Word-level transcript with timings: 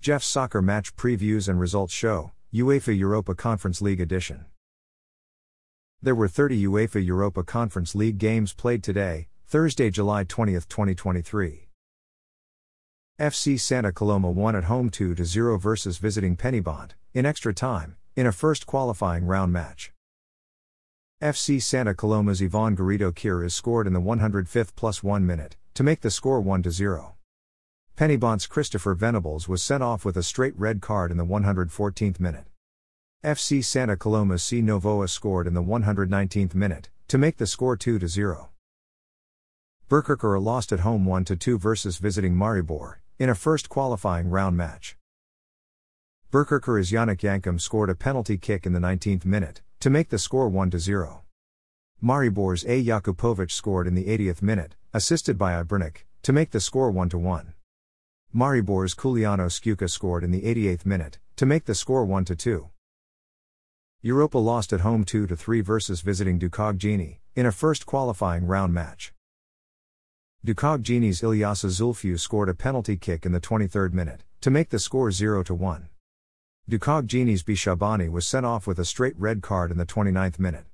Jeff's 0.00 0.26
Soccer 0.26 0.62
Match 0.62 0.96
Previews 0.96 1.46
and 1.46 1.60
Results 1.60 1.92
Show, 1.92 2.32
UEFA 2.54 2.96
Europa 2.96 3.34
Conference 3.34 3.82
League 3.82 4.00
Edition. 4.00 4.46
There 6.00 6.14
were 6.14 6.26
30 6.26 6.64
UEFA 6.64 7.04
Europa 7.04 7.42
Conference 7.42 7.94
League 7.94 8.16
games 8.16 8.54
played 8.54 8.82
today, 8.82 9.28
Thursday, 9.46 9.90
July 9.90 10.24
20, 10.24 10.54
2023. 10.54 11.68
FC 13.20 13.60
Santa 13.60 13.92
Coloma 13.92 14.30
won 14.30 14.56
at 14.56 14.64
home 14.64 14.88
2 14.88 15.22
0 15.22 15.58
versus 15.58 15.98
visiting 15.98 16.34
Penybont, 16.34 16.92
in 17.12 17.26
extra 17.26 17.52
time, 17.52 17.96
in 18.16 18.26
a 18.26 18.32
first 18.32 18.64
qualifying 18.64 19.26
round 19.26 19.52
match. 19.52 19.92
FC 21.20 21.60
Santa 21.60 21.94
Coloma's 21.94 22.40
Ivan 22.40 22.74
Garrido 22.74 23.44
is 23.44 23.54
scored 23.54 23.86
in 23.86 23.92
the 23.92 24.00
105th 24.00 24.74
plus 24.74 25.02
1 25.02 25.26
minute, 25.26 25.58
to 25.74 25.82
make 25.82 26.00
the 26.00 26.10
score 26.10 26.40
1 26.40 26.62
0. 26.70 27.16
Penybont's 28.00 28.46
Christopher 28.46 28.94
Venables 28.94 29.46
was 29.46 29.62
sent 29.62 29.82
off 29.82 30.06
with 30.06 30.16
a 30.16 30.22
straight 30.22 30.58
red 30.58 30.80
card 30.80 31.10
in 31.10 31.18
the 31.18 31.26
114th 31.26 32.18
minute. 32.18 32.46
FC 33.22 33.62
Santa 33.62 33.94
Coloma's 33.94 34.42
C. 34.42 34.62
Novoa 34.62 35.06
scored 35.06 35.46
in 35.46 35.52
the 35.52 35.62
119th 35.62 36.54
minute, 36.54 36.88
to 37.08 37.18
make 37.18 37.36
the 37.36 37.46
score 37.46 37.76
2 37.76 38.08
0. 38.08 38.48
Birkirkara 39.90 40.42
lost 40.42 40.72
at 40.72 40.80
home 40.80 41.04
1 41.04 41.26
2 41.26 41.58
versus 41.58 41.98
visiting 41.98 42.34
Maribor, 42.34 43.00
in 43.18 43.28
a 43.28 43.34
first 43.34 43.68
qualifying 43.68 44.30
round 44.30 44.56
match. 44.56 44.96
Birkirkara's 46.32 46.90
Yannick 46.90 47.20
Yankum 47.20 47.60
scored 47.60 47.90
a 47.90 47.94
penalty 47.94 48.38
kick 48.38 48.64
in 48.64 48.72
the 48.72 48.80
19th 48.80 49.26
minute, 49.26 49.60
to 49.78 49.90
make 49.90 50.08
the 50.08 50.18
score 50.18 50.48
1 50.48 50.70
0. 50.70 51.24
Maribor's 52.02 52.64
A. 52.64 52.82
Jakupovic 52.82 53.50
scored 53.50 53.86
in 53.86 53.94
the 53.94 54.06
80th 54.06 54.40
minute, 54.40 54.74
assisted 54.94 55.36
by 55.36 55.52
Ibrnik, 55.62 56.04
to 56.22 56.32
make 56.32 56.52
the 56.52 56.60
score 56.60 56.90
1 56.90 57.10
1. 57.10 57.52
Maribor's 58.32 58.94
Kuliano 58.94 59.48
Skuka 59.50 59.90
scored 59.90 60.22
in 60.22 60.30
the 60.30 60.42
88th 60.42 60.86
minute, 60.86 61.18
to 61.34 61.44
make 61.44 61.64
the 61.64 61.74
score 61.74 62.04
1 62.04 62.24
2. 62.26 62.70
Europa 64.02 64.38
lost 64.38 64.72
at 64.72 64.82
home 64.82 65.04
2 65.04 65.26
3 65.26 65.60
versus 65.62 66.00
visiting 66.00 66.38
Ducog 66.38 66.78
in 67.34 67.44
a 67.44 67.50
first 67.50 67.86
qualifying 67.86 68.46
round 68.46 68.72
match. 68.72 69.12
Ducog 70.46 70.82
Ilyasa 70.84 71.66
Zulfiu 71.66 72.18
scored 72.20 72.48
a 72.48 72.54
penalty 72.54 72.96
kick 72.96 73.26
in 73.26 73.32
the 73.32 73.40
23rd 73.40 73.92
minute, 73.92 74.22
to 74.40 74.50
make 74.50 74.68
the 74.68 74.78
score 74.78 75.10
0 75.10 75.42
1. 75.42 75.88
Ducog 76.70 77.08
Bishabani 77.08 78.08
was 78.08 78.24
sent 78.24 78.46
off 78.46 78.64
with 78.64 78.78
a 78.78 78.84
straight 78.84 79.18
red 79.18 79.42
card 79.42 79.72
in 79.72 79.76
the 79.76 79.84
29th 79.84 80.38
minute. 80.38 80.66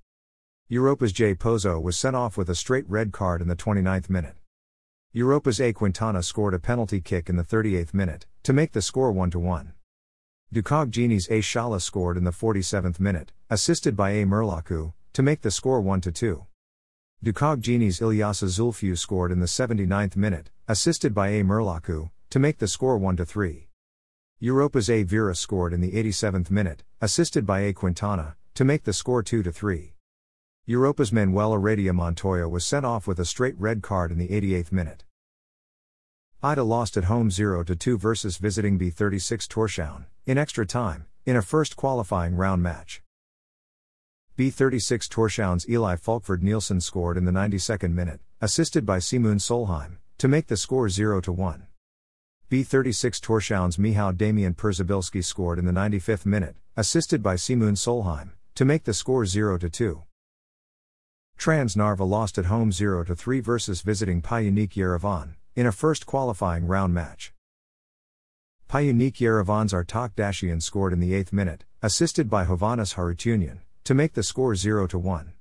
Europa's 0.69 1.13
J. 1.13 1.35
Pozo 1.35 1.81
was 1.81 1.97
sent 1.97 2.15
off 2.15 2.37
with 2.37 2.51
a 2.51 2.55
straight 2.55 2.85
red 2.87 3.13
card 3.13 3.41
in 3.41 3.49
the 3.49 3.57
29th 3.57 4.11
minute. 4.11 4.35
Europa's 5.17 5.63
A. 5.63 5.73
Quintana 5.73 6.23
scored 6.23 6.53
a 6.53 6.59
penalty 6.59 7.01
kick 7.01 7.31
in 7.31 7.37
the 7.37 7.43
38th 7.43 7.95
minute, 7.95 8.27
to 8.43 8.53
make 8.53 8.73
the 8.73 8.83
score 8.83 9.11
1 9.11 9.31
1. 9.31 9.73
Dukagjini's 10.53 11.27
A. 11.31 11.41
Shala 11.41 11.81
scored 11.81 12.19
in 12.19 12.25
the 12.25 12.31
47th 12.31 13.01
minute, 13.01 13.33
assisted 13.49 13.97
by 13.97 14.11
A. 14.11 14.27
Merlaku, 14.27 14.93
to 15.15 15.23
make 15.23 15.41
the 15.41 15.51
score 15.51 15.81
1 15.81 16.03
2. 16.03 16.45
Dukagjini's 17.25 18.01
Ilyasa 18.01 18.45
Zulfiu 18.45 18.95
scored 18.99 19.33
in 19.33 19.41
the 19.41 19.47
79th 19.47 20.17
minute, 20.17 20.51
assisted 20.69 21.15
by 21.15 21.29
A. 21.29 21.43
Merlaku, 21.43 22.11
to 22.29 22.39
make 22.39 22.59
the 22.59 22.69
score 22.69 22.99
1 22.99 23.17
3. 23.17 23.69
Europa's 24.39 24.91
A. 24.91 25.03
Vera 25.03 25.35
scored 25.35 25.73
in 25.73 25.81
the 25.81 25.93
87th 25.93 26.51
minute, 26.51 26.85
assisted 27.01 27.47
by 27.47 27.61
A. 27.61 27.73
Quintana, 27.73 28.37
to 28.53 28.67
make 28.67 28.85
the 28.85 28.93
score 28.93 29.23
2 29.23 29.43
3. 29.43 29.95
Europa's 30.67 31.11
Manuel 31.11 31.53
Aradia 31.53 31.95
Montoya 31.95 32.51
was 32.51 32.67
sent 32.67 32.85
off 32.85 33.07
with 33.07 33.19
a 33.19 33.25
straight 33.25 33.59
red 33.59 33.83
card 33.83 34.13
in 34.13 34.19
the 34.19 34.29
88th 34.29 34.73
minute. 34.73 35.06
Ida 36.43 36.63
lost 36.63 36.99
at 36.99 37.05
home 37.05 37.31
0 37.31 37.65
2 37.65 37.97
versus 37.97 38.37
visiting 38.37 38.79
B36 38.79 39.47
Torshavn, 39.49 40.05
in 40.27 40.37
extra 40.37 40.67
time, 40.67 41.07
in 41.25 41.35
a 41.35 41.41
first 41.41 41.77
qualifying 41.77 42.37
round 42.37 42.63
match. 42.63 43.01
B36 44.37 45.09
Torshavn's 45.09 45.67
Eli 45.67 45.97
Falkford 45.97 46.43
Nielsen 46.43 46.83
scored 46.83 47.17
in 47.17 47.25
the 47.25 47.33
92nd 47.33 47.93
minute, 47.93 48.21
assisted 48.43 48.85
by 48.85 48.99
Simon 48.99 49.39
Solheim, 49.39 49.97
to 50.19 50.29
make 50.29 50.49
the 50.49 50.59
score 50.59 50.91
0 50.91 51.23
1. 51.23 51.67
B36 52.51 53.19
Torshavn's 53.19 53.79
Mihao 53.79 54.15
Damian 54.15 54.53
Perzabilski 54.53 55.25
scored 55.25 55.59
in 55.59 55.65
the 55.65 55.73
95th 55.73 56.27
minute, 56.27 56.57
assisted 56.77 57.23
by 57.23 57.37
Simon 57.37 57.77
Solheim, 57.77 58.33
to 58.55 58.67
make 58.67 58.85
the 58.85 58.93
score 58.93 59.25
0 59.25 59.57
2. 59.57 60.03
Transnarva 61.39 62.07
lost 62.07 62.37
at 62.37 62.45
home 62.45 62.71
0 62.71 63.05
3 63.05 63.41
versus 63.41 63.81
visiting 63.81 64.21
Pyunik 64.21 64.75
Yerevan, 64.75 65.37
in 65.57 65.67
a 65.67 65.73
first 65.73 66.05
qualifying 66.05 66.67
round 66.67 66.93
match. 66.93 67.33
Pyunik 68.69 69.15
Yerevan's 69.15 69.73
Artak 69.73 70.15
Dashian 70.15 70.63
scored 70.63 70.93
in 70.93 71.01
the 71.01 71.13
8th 71.13 71.33
minute, 71.33 71.65
assisted 71.83 72.29
by 72.29 72.45
Hovannes 72.45 72.95
Harutyunyan, 72.95 73.61
to 73.85 73.95
make 73.95 74.13
the 74.13 74.23
score 74.23 74.55
0 74.55 74.87
1. 74.87 75.33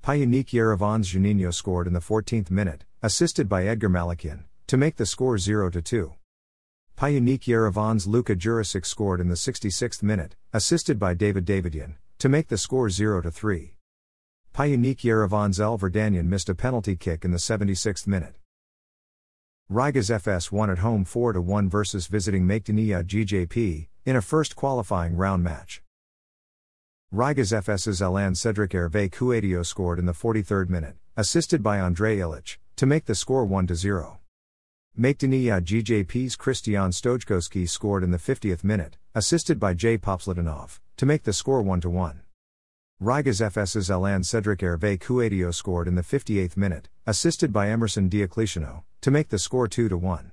Pyunik 0.00 0.50
Yerevan's 0.50 1.12
Juninho 1.12 1.52
scored 1.52 1.88
in 1.88 1.92
the 1.92 2.00
14th 2.00 2.52
minute, 2.52 2.84
assisted 3.02 3.48
by 3.48 3.66
Edgar 3.66 3.88
Malikian, 3.88 4.44
to 4.68 4.76
make 4.76 4.94
the 4.94 5.06
score 5.06 5.38
0 5.38 5.70
2. 5.70 6.12
Pyunik 6.96 7.40
Yerevan's 7.40 8.06
Luka 8.06 8.36
Jurisic 8.36 8.86
scored 8.86 9.20
in 9.20 9.28
the 9.28 9.34
66th 9.34 10.04
minute, 10.04 10.36
assisted 10.52 11.00
by 11.00 11.14
David 11.14 11.44
Davidyan, 11.44 11.96
to 12.20 12.28
make 12.28 12.46
the 12.46 12.58
score 12.58 12.88
0 12.88 13.22
3. 13.22 13.74
Pyunik 14.54 14.98
Yerevan's 14.98 15.58
El 15.58 15.78
Verdanyan 15.78 16.26
missed 16.26 16.48
a 16.48 16.54
penalty 16.54 16.94
kick 16.94 17.24
in 17.24 17.32
the 17.32 17.38
76th 17.38 18.06
minute. 18.06 18.36
Riga's 19.70 20.10
FS 20.10 20.52
won 20.52 20.70
at 20.70 20.78
home 20.78 21.04
4 21.04 21.40
1 21.40 21.68
versus 21.68 22.06
visiting 22.06 22.46
Makedoniya 22.46 23.04
GJP, 23.04 23.88
in 24.04 24.16
a 24.16 24.20
first 24.20 24.54
qualifying 24.54 25.16
round 25.16 25.42
match. 25.42 25.82
Riga's 27.10 27.52
FS's 27.52 28.02
Alan 28.02 28.34
Cedric 28.34 28.72
Hervé 28.72 29.10
Cuadio 29.10 29.64
scored 29.64 29.98
in 29.98 30.06
the 30.06 30.12
43rd 30.12 30.68
minute, 30.68 30.96
assisted 31.16 31.62
by 31.62 31.78
Andrei 31.78 32.18
Ilic, 32.18 32.58
to 32.76 32.86
make 32.86 33.06
the 33.06 33.14
score 33.14 33.44
1 33.44 33.74
0. 33.74 34.18
Makedoniya 34.98 35.62
GJP's 35.62 36.36
Christian 36.36 36.90
Stojkoski 36.90 37.66
scored 37.66 38.04
in 38.04 38.10
the 38.10 38.18
50th 38.18 38.62
minute, 38.62 38.98
assisted 39.14 39.58
by 39.58 39.72
J. 39.72 39.96
Popslitanov, 39.96 40.80
to 40.98 41.06
make 41.06 41.22
the 41.22 41.32
score 41.32 41.62
1 41.62 41.80
1. 41.80 42.20
Riga's 43.02 43.40
FS's 43.40 43.90
Alan 43.90 44.22
Cedric 44.22 44.60
Hervé 44.60 44.96
Cuadio 44.96 45.52
scored 45.52 45.88
in 45.88 45.96
the 45.96 46.02
58th 46.02 46.56
minute, 46.56 46.88
assisted 47.04 47.52
by 47.52 47.68
Emerson 47.68 48.08
Deocleciano, 48.08 48.84
to 49.00 49.10
make 49.10 49.28
the 49.28 49.40
score 49.40 49.66
2 49.66 49.88
1. 49.88 50.30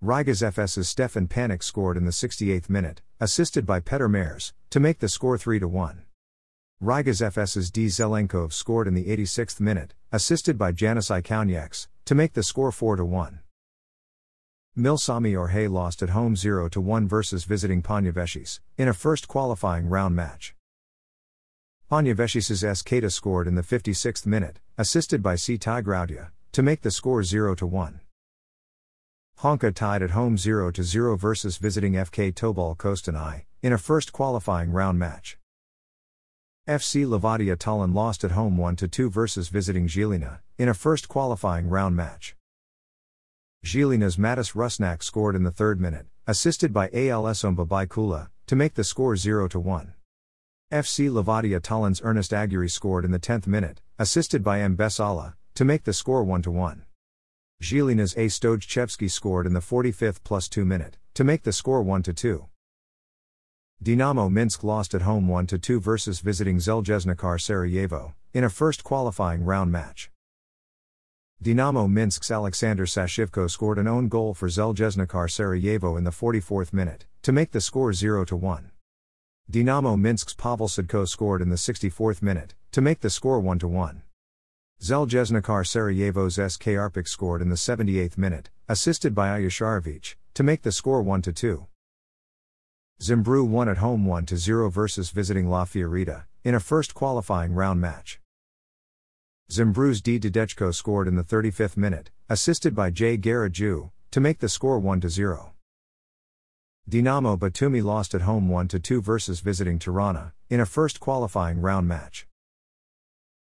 Riga's 0.00 0.42
FS's 0.42 0.88
Stefan 0.88 1.28
Panic 1.28 1.62
scored 1.62 1.96
in 1.96 2.04
the 2.04 2.10
68th 2.10 2.68
minute, 2.68 3.00
assisted 3.20 3.64
by 3.64 3.78
Petr 3.78 4.10
Mers, 4.10 4.52
to 4.70 4.80
make 4.80 4.98
the 4.98 5.08
score 5.08 5.38
3 5.38 5.60
1. 5.60 6.02
Riga's 6.80 7.22
FS's 7.22 7.70
D. 7.70 7.86
Zelenkov 7.86 8.52
scored 8.52 8.88
in 8.88 8.94
the 8.94 9.04
86th 9.04 9.60
minute, 9.60 9.94
assisted 10.10 10.58
by 10.58 10.72
Janis 10.72 11.10
Ikaunieks, 11.10 11.86
to 12.06 12.16
make 12.16 12.32
the 12.32 12.42
score 12.42 12.72
4 12.72 13.04
1. 13.04 13.38
Milsami 14.76 15.34
Orhei 15.34 15.70
lost 15.70 16.02
at 16.02 16.10
home 16.10 16.34
0 16.34 16.68
1 16.74 17.06
versus 17.06 17.44
visiting 17.44 17.84
Panevėžys, 17.84 18.58
in 18.76 18.88
a 18.88 18.94
first 18.94 19.28
qualifying 19.28 19.88
round 19.88 20.16
match. 20.16 20.56
Panevėžys' 21.94 22.64
S. 22.64 22.82
Keita 22.82 23.08
scored 23.08 23.46
in 23.46 23.54
the 23.54 23.62
56th 23.62 24.26
minute, 24.26 24.58
assisted 24.76 25.22
by 25.22 25.36
C. 25.36 25.56
Tigraudia, 25.56 26.30
to 26.50 26.60
make 26.60 26.80
the 26.80 26.90
score 26.90 27.22
0 27.22 27.54
1. 27.54 28.00
Honka 29.38 29.72
tied 29.72 30.02
at 30.02 30.10
home 30.10 30.36
0 30.36 30.72
0 30.72 31.16
versus 31.16 31.56
visiting 31.56 31.92
FK 31.92 32.34
Tobol 32.34 32.76
Kostanai, 32.76 33.44
in 33.62 33.72
a 33.72 33.78
first 33.78 34.12
qualifying 34.12 34.72
round 34.72 34.98
match. 34.98 35.38
FC 36.66 37.06
Levadia 37.06 37.54
Tallinn 37.56 37.94
lost 37.94 38.24
at 38.24 38.32
home 38.32 38.56
1 38.56 38.74
2 38.74 39.08
versus 39.08 39.48
visiting 39.48 39.86
Žilina, 39.86 40.40
in 40.58 40.68
a 40.68 40.74
first 40.74 41.08
qualifying 41.08 41.68
round 41.68 41.94
match. 41.94 42.34
Žilina's 43.64 44.16
Mattis 44.16 44.56
Rusnak 44.56 45.00
scored 45.04 45.36
in 45.36 45.44
the 45.44 45.52
third 45.52 45.80
minute, 45.80 46.06
assisted 46.26 46.72
by 46.72 46.90
ALS 46.92 47.42
Omba 47.42 47.86
Kula, 47.86 48.30
to 48.48 48.56
make 48.56 48.74
the 48.74 48.82
score 48.82 49.14
0 49.14 49.48
1. 49.48 49.93
FC 50.74 51.08
Levadia 51.08 51.60
Tallinn's 51.60 52.00
Ernest 52.02 52.34
Aguirre 52.34 52.66
scored 52.66 53.04
in 53.04 53.12
the 53.12 53.20
10th 53.20 53.46
minute, 53.46 53.80
assisted 53.96 54.42
by 54.42 54.60
M. 54.60 54.76
Besala, 54.76 55.34
to 55.54 55.64
make 55.64 55.84
the 55.84 55.92
score 55.92 56.24
1 56.24 56.42
1. 56.42 56.84
Žilina's 57.62 58.12
A. 58.14 58.26
Stojchevsky 58.26 59.08
scored 59.08 59.46
in 59.46 59.52
the 59.52 59.60
45th 59.60 60.24
plus 60.24 60.48
2 60.48 60.64
minute, 60.64 60.98
to 61.14 61.22
make 61.22 61.44
the 61.44 61.52
score 61.52 61.80
1 61.80 62.02
2. 62.02 62.46
Dinamo 63.84 64.28
Minsk 64.28 64.64
lost 64.64 64.96
at 64.96 65.02
home 65.02 65.28
1 65.28 65.46
2 65.46 65.78
versus 65.78 66.18
visiting 66.18 66.56
Željezničar 66.56 67.40
Sarajevo, 67.40 68.14
in 68.32 68.42
a 68.42 68.50
first 68.50 68.82
qualifying 68.82 69.44
round 69.44 69.70
match. 69.70 70.10
Dinamo 71.40 71.88
Minsk's 71.88 72.32
Alexander 72.32 72.84
Sashivko 72.84 73.48
scored 73.48 73.78
an 73.78 73.86
own 73.86 74.08
goal 74.08 74.34
for 74.34 74.48
Željezničar 74.48 75.30
Sarajevo 75.30 75.96
in 75.96 76.02
the 76.02 76.10
44th 76.10 76.72
minute, 76.72 77.06
to 77.22 77.30
make 77.30 77.52
the 77.52 77.60
score 77.60 77.92
0 77.92 78.24
1. 78.24 78.72
Dinamo 79.50 79.98
Minsk's 79.98 80.32
Pavel 80.32 80.68
Sidko 80.68 81.06
scored 81.06 81.42
in 81.42 81.50
the 81.50 81.56
64th 81.56 82.22
minute, 82.22 82.54
to 82.72 82.80
make 82.80 83.00
the 83.00 83.10
score 83.10 83.38
1 83.38 83.58
1. 83.58 84.02
Željezničar 84.82 85.66
Sarajevo's 85.66 86.34
SK 86.52 86.64
Arpik 86.76 87.06
scored 87.06 87.42
in 87.42 87.50
the 87.50 87.56
78th 87.56 88.18
minute, 88.18 88.50
assisted 88.68 89.14
by 89.14 89.28
Ayasharovich, 89.28 90.16
to 90.34 90.42
make 90.42 90.62
the 90.62 90.72
score 90.72 91.02
1 91.02 91.22
2. 91.22 91.66
Zimbru 93.00 93.46
won 93.46 93.68
at 93.68 93.78
home 93.78 94.06
1 94.06 94.26
0 94.28 94.70
versus 94.70 95.10
visiting 95.10 95.48
La 95.48 95.64
Fiorita, 95.64 96.24
in 96.42 96.54
a 96.54 96.60
first 96.60 96.94
qualifying 96.94 97.54
round 97.54 97.80
match. 97.80 98.20
Zimbru's 99.50 100.00
D. 100.00 100.18
Dedechko 100.18 100.74
scored 100.74 101.06
in 101.06 101.16
the 101.16 101.22
35th 101.22 101.76
minute, 101.76 102.10
assisted 102.30 102.74
by 102.74 102.90
J. 102.90 103.18
Garaju, 103.18 103.90
to 104.10 104.20
make 104.20 104.38
the 104.38 104.48
score 104.48 104.78
1 104.78 105.08
0. 105.08 105.53
Dinamo 106.88 107.38
Batumi 107.38 107.82
lost 107.82 108.14
at 108.14 108.20
home 108.20 108.50
1 108.50 108.68
2 108.68 109.00
versus 109.00 109.40
visiting 109.40 109.78
Tirana, 109.78 110.34
in 110.50 110.60
a 110.60 110.66
first 110.66 111.00
qualifying 111.00 111.62
round 111.62 111.88
match. 111.88 112.26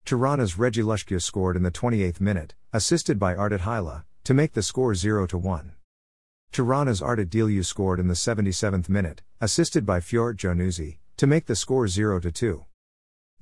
Tirana's 0.05 0.57
Regilushkia 0.57 1.23
scored 1.23 1.57
in 1.57 1.63
the 1.63 1.71
28th 1.71 2.21
minute, 2.21 2.55
assisted 2.75 3.19
by 3.19 3.35
Haila, 3.35 4.05
to 4.25 4.35
make 4.35 4.53
the 4.53 4.63
score 4.63 4.95
0 4.95 5.27
1. 5.27 5.73
Tirana's 6.53 7.01
Ardet 7.01 7.31
Diliu 7.31 7.65
scored 7.65 7.99
in 7.99 8.09
the 8.09 8.15
77th 8.15 8.91
minute, 8.91 9.23
assisted 9.41 9.87
by 9.87 10.01
Fjord 10.01 10.37
Januzzi, 10.37 10.99
to 11.17 11.27
make 11.27 11.47
the 11.47 11.57
score 11.57 11.89
0 11.89 12.21
2. 12.21 12.67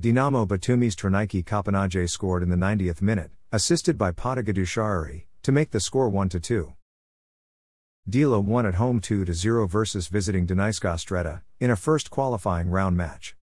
Dinamo 0.01 0.47
Batumi's 0.47 0.95
Trinaiki 0.95 1.45
Kapanaje 1.45 2.09
scored 2.09 2.45
in 2.45 2.49
the 2.49 2.57
90th 2.57 3.03
minute, 3.03 3.33
assisted 3.51 3.99
by 3.99 4.13
Potagadu 4.13 4.65
Shari, 4.65 5.27
to 5.43 5.51
make 5.51 5.73
the 5.73 5.81
score 5.81 6.09
1 6.09 6.29
2. 6.29 6.75
Dila 8.09 8.43
won 8.43 8.67
at 8.67 8.75
home 8.75 9.01
2 9.01 9.33
0 9.33 9.67
versus 9.67 10.09
visiting 10.09 10.47
Dunajska 10.47 10.95
Streda, 10.97 11.43
in 11.59 11.71
a 11.71 11.77
first 11.77 12.11
qualifying 12.11 12.71
round 12.71 12.97
match. 12.97 13.37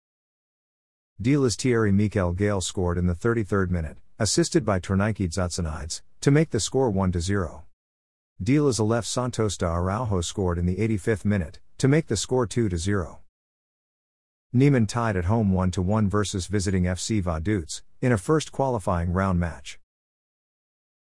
Dila's 1.21 1.57
Thierry 1.57 1.93
Mikel 1.93 2.33
Gale 2.33 2.61
scored 2.61 2.99
in 2.99 3.07
the 3.07 3.15
33rd 3.15 3.71
minute, 3.71 3.99
assisted 4.19 4.65
by 4.65 4.81
Tornike 4.81 5.29
Zatsanides, 5.29 6.03
to 6.21 6.31
make 6.31 6.51
the 6.51 6.61
score 6.61 6.91
1 6.91 7.13
0. 7.21 7.65
Dila's 8.43 8.81
Aleph 8.81 9.07
Santos 9.07 9.57
da 9.57 9.75
Araujo 9.75 10.21
scored 10.21 10.59
in 10.59 10.67
the 10.67 10.77
85th 10.77 11.25
minute, 11.25 11.61
to 11.79 11.89
make 11.89 12.07
the 12.07 12.17
score 12.17 12.47
2 12.47 12.77
0. 12.77 13.21
Neman 14.55 14.89
tied 14.89 15.17
at 15.17 15.25
home 15.25 15.53
1 15.53 15.73
1 15.73 16.09
versus 16.09 16.47
visiting 16.47 16.85
FC 16.85 17.23
Vaduz, 17.23 17.83
in 18.01 18.13
a 18.13 18.19
first 18.19 18.53
qualifying 18.53 19.13
round 19.13 19.41
match. 19.41 19.79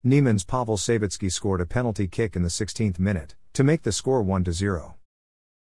Neman's 0.05 0.45
Pavel 0.45 0.77
Savitsky 0.77 1.31
scored 1.31 1.61
a 1.61 1.67
penalty 1.67 2.07
kick 2.07 2.35
in 2.35 2.43
the 2.43 2.49
16th 2.49 2.99
minute, 2.99 3.35
to 3.61 3.65
make 3.65 3.83
the 3.83 3.93
score 3.93 4.23
1 4.23 4.51
0. 4.51 4.95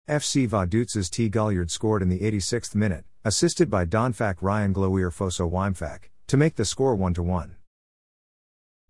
FC 0.07 0.47
Vaduz's 0.47 1.09
T. 1.09 1.31
Galliard 1.31 1.71
scored 1.71 2.03
in 2.03 2.11
the 2.11 2.19
86th 2.19 2.75
minute, 2.75 3.07
assisted 3.25 3.71
by 3.71 3.87
Donfak 3.87 4.35
Ryan 4.43 4.75
Glowier 4.75 5.11
Foso 5.11 5.51
Wimfak, 5.51 6.11
to 6.27 6.37
make 6.37 6.57
the 6.57 6.67
score 6.67 6.95
1 6.95 7.15
1. 7.15 7.57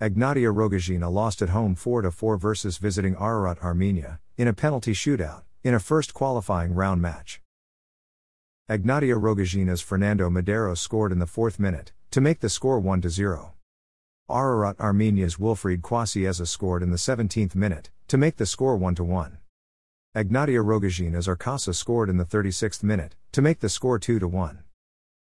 Egnatia 0.02 0.52
Rogozhina 0.52 1.08
lost 1.08 1.40
at 1.40 1.50
home 1.50 1.76
4 1.76 2.10
4 2.10 2.36
versus 2.36 2.78
visiting 2.78 3.14
Ararat 3.14 3.62
Armenia, 3.62 4.18
in 4.36 4.48
a 4.48 4.52
penalty 4.52 4.92
shootout, 4.92 5.44
in 5.62 5.72
a 5.72 5.78
first 5.78 6.12
qualifying 6.12 6.74
round 6.74 7.00
match. 7.00 7.40
Egnatia 8.68 9.22
Rogozhina's 9.22 9.82
Fernando 9.82 10.28
Madero 10.28 10.74
scored 10.74 11.12
in 11.12 11.20
the 11.20 11.26
fourth 11.26 11.60
minute, 11.60 11.92
to 12.10 12.20
make 12.20 12.40
the 12.40 12.48
score 12.48 12.80
1 12.80 13.08
0. 13.08 13.52
Ararat 14.28 14.80
Armenia's 14.80 15.36
Wilfried 15.36 15.82
Kwasieza 15.82 16.48
scored 16.48 16.82
in 16.82 16.90
the 16.90 16.96
17th 16.96 17.54
minute, 17.54 17.92
to 18.08 18.16
make 18.16 18.36
the 18.36 18.46
score 18.46 18.76
1 18.76 18.94
1. 18.94 19.38
Egnatia 20.14 20.64
Rogozhina's 20.64 21.26
Arkasa 21.26 21.74
scored 21.74 22.08
in 22.08 22.18
the 22.18 22.24
36th 22.24 22.84
minute, 22.84 23.16
to 23.32 23.42
make 23.42 23.58
the 23.58 23.68
score 23.68 23.98
2 23.98 24.20
1. 24.20 24.62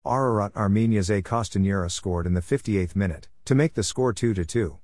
Ararat 0.07 0.55
Armenia's 0.55 1.09
A. 1.09 1.21
Costanera 1.21 1.91
scored 1.91 2.25
in 2.25 2.33
the 2.33 2.41
58th 2.41 2.95
minute, 2.95 3.27
to 3.43 3.53
make 3.53 3.73
the 3.73 3.83
score 3.83 4.13
2 4.13 4.33
2. 4.33 4.77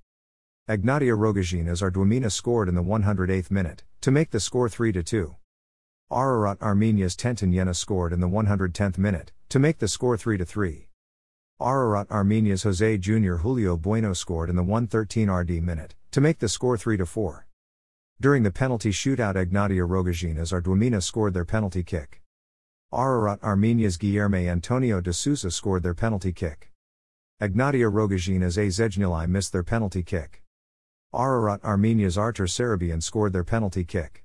Egnatia 0.69 1.17
Rogozhina's 1.17 1.81
Ardwamina 1.81 2.29
scored 2.29 2.67
in 2.67 2.75
the 2.75 2.83
108th 2.83 3.49
minute, 3.49 3.83
to 4.01 4.11
make 4.11 4.31
the 4.31 4.41
score 4.41 4.67
3 4.67 4.91
2. 4.91 5.35
Ararat 6.11 6.61
Armenia's 6.61 7.15
Tentin 7.15 7.53
Yena 7.53 7.73
scored 7.73 8.11
in 8.11 8.19
the 8.19 8.27
110th 8.27 8.97
minute, 8.97 9.31
to 9.47 9.59
make 9.59 9.79
the 9.79 9.87
score 9.87 10.17
3 10.17 10.37
3. 10.37 10.89
Ararat 11.61 12.11
Armenia's 12.11 12.63
Jose 12.63 12.97
Jr. 12.97 13.37
Julio 13.37 13.77
Bueno 13.77 14.11
scored 14.11 14.49
in 14.49 14.57
the 14.57 14.61
113 14.61 15.29
RD 15.29 15.63
minute, 15.63 15.95
to 16.11 16.19
make 16.19 16.39
the 16.39 16.49
score 16.49 16.77
3 16.77 16.97
4. 16.97 17.46
During 18.19 18.41
the 18.41 18.49
penalty 18.49 18.89
shootout, 18.89 19.35
Egnatia 19.35 19.87
Rogozhina's 19.87 20.51
Arduamina 20.51 21.03
scored 21.03 21.35
their 21.35 21.45
penalty 21.45 21.83
kick. 21.83 22.23
Ararat 22.91 23.43
Armenia's 23.43 23.95
Guillermo 23.95 24.39
Antonio 24.39 24.99
de 24.99 25.13
Sousa 25.13 25.51
scored 25.51 25.83
their 25.83 25.93
penalty 25.93 26.33
kick. 26.33 26.71
Egnatia 27.39 27.91
Rogozhina's 27.91 28.57
A 28.57 28.69
Zejnilai 28.69 29.29
missed 29.29 29.51
their 29.51 29.61
penalty 29.61 30.01
kick. 30.01 30.41
Ararat 31.13 31.63
Armenia's 31.63 32.17
Artur 32.17 32.47
Sarabian 32.47 33.03
scored 33.03 33.33
their 33.33 33.43
penalty 33.43 33.83
kick. 33.83 34.23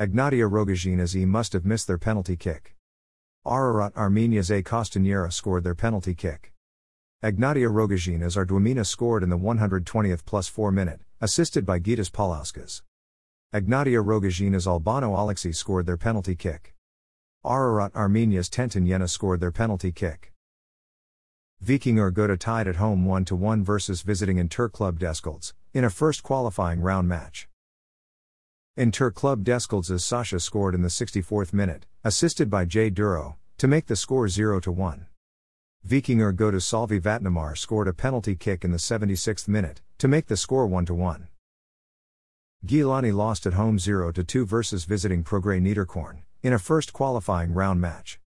Egnatia 0.00 0.50
Rogozhina's 0.50 1.16
E 1.16 1.24
must 1.24 1.52
have 1.52 1.64
missed 1.64 1.86
their 1.86 1.98
penalty 1.98 2.36
kick. 2.36 2.74
Ararat 3.46 3.96
Armenia's 3.96 4.50
A 4.50 4.64
Costanera 4.64 5.32
scored 5.32 5.62
their 5.62 5.76
penalty 5.76 6.16
kick. 6.16 6.52
Egnatia 7.22 7.70
Rogozhina's 7.70 8.34
Arduamina 8.34 8.84
scored 8.84 9.22
in 9.22 9.30
the 9.30 9.38
120th 9.38 10.24
plus 10.24 10.48
4 10.48 10.72
minute, 10.72 11.02
assisted 11.20 11.64
by 11.64 11.78
Gitas 11.78 12.10
Palauskas. 12.10 12.82
Egnatia 13.54 14.02
Rogozhina's 14.02 14.66
Albano 14.66 15.14
Alexei 15.14 15.52
scored 15.52 15.84
their 15.84 15.98
penalty 15.98 16.34
kick. 16.34 16.74
Ararat 17.44 17.94
Armenia's 17.94 18.48
Tentin 18.48 18.86
Yena 18.88 19.06
scored 19.06 19.40
their 19.40 19.52
penalty 19.52 19.92
kick. 19.92 20.32
Vikingur 21.62 22.10
Gøta 22.10 22.38
tied 22.38 22.66
at 22.66 22.76
home 22.76 23.04
1 23.04 23.26
1 23.26 23.62
versus 23.62 24.00
visiting 24.00 24.38
Inter 24.38 24.70
Club 24.70 24.98
d'Escaldes, 24.98 25.52
in 25.74 25.84
a 25.84 25.90
first 25.90 26.22
qualifying 26.22 26.80
round 26.80 27.08
match. 27.08 27.46
Inter 28.74 29.10
Club 29.10 29.44
d'Escaldes' 29.44 30.02
Sasha 30.02 30.40
scored 30.40 30.74
in 30.74 30.80
the 30.80 30.88
64th 30.88 31.52
minute, 31.52 31.84
assisted 32.02 32.48
by 32.48 32.64
Jay 32.64 32.88
Duro, 32.88 33.36
to 33.58 33.68
make 33.68 33.84
the 33.84 33.96
score 33.96 34.28
0 34.28 34.60
1. 34.60 35.06
Vikingur 35.86 36.32
Gøta 36.32 36.62
Salvi 36.62 36.98
Vatnhamar 36.98 37.58
scored 37.58 37.86
a 37.86 37.92
penalty 37.92 38.34
kick 38.34 38.64
in 38.64 38.70
the 38.70 38.78
76th 38.78 39.46
minute, 39.46 39.82
to 39.98 40.08
make 40.08 40.28
the 40.28 40.38
score 40.38 40.66
1 40.66 40.86
1 40.86 41.28
1. 42.62 42.68
Gjilani 42.68 43.12
lost 43.12 43.46
at 43.46 43.54
home 43.54 43.78
0 43.78 44.12
2 44.12 44.46
versus 44.46 44.84
visiting 44.84 45.24
Progrès 45.24 45.60
Niederkorn, 45.60 46.22
in 46.42 46.52
a 46.52 46.58
first 46.58 46.92
qualifying 46.92 47.52
round 47.52 47.80
match. 47.80 48.20